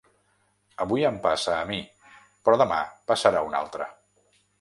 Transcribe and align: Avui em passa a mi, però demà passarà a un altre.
Avui 0.85 1.03
em 1.09 1.19
passa 1.25 1.53
a 1.57 1.67
mi, 1.71 1.77
però 2.47 2.59
demà 2.63 2.79
passarà 3.13 3.43
a 3.43 3.47
un 3.51 3.59
altre. 3.61 3.89